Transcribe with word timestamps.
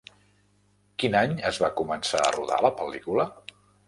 Quin 1.03 1.17
any 1.19 1.35
es 1.49 1.59
va 1.63 1.69
començar 1.81 2.21
a 2.23 2.31
rodar 2.37 2.57
la 2.67 2.73
pel·lícula? 2.81 3.27